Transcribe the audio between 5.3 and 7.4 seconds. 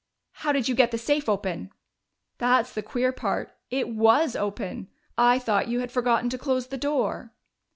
thought you had forgotten to close the door."